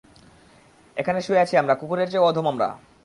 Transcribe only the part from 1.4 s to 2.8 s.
আছি আমরা, কুকুরের চেয়েও অধম আমরা।